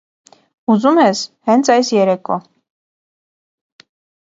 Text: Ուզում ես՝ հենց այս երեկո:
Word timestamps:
Ուզում 0.75 1.01
ես՝ 1.03 1.21
հենց 1.51 1.69
այս 1.75 1.93
երեկո: 1.97 2.39